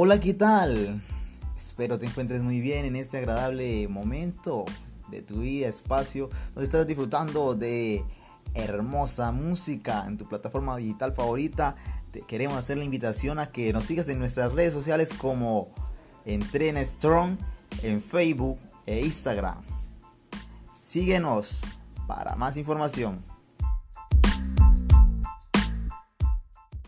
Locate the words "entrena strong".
16.24-17.36